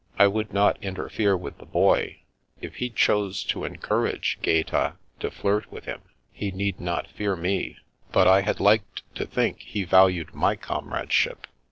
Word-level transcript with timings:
I 0.17 0.25
would 0.25 0.51
not 0.51 0.83
interfere 0.83 1.37
with 1.37 1.59
the 1.59 1.65
Boy; 1.67 2.21
if 2.59 2.77
he 2.77 2.89
chose 2.89 3.43
to 3.43 3.65
encourage 3.65 4.39
Gaeta 4.41 4.95
to 5.19 5.29
flirt 5.29 5.71
with 5.71 5.85
him, 5.85 6.01
he 6.33 6.49
need 6.49 6.79
not 6.79 7.05
fear 7.11 7.35
me; 7.35 7.77
but 8.11 8.27
I 8.27 8.41
had 8.41 8.59
liked 8.59 9.03
to 9.13 9.27
think 9.27 9.59
he 9.59 9.83
valued 9.83 10.33
my 10.33 10.55
comrade 10.55 11.13
ship. 11.13 11.45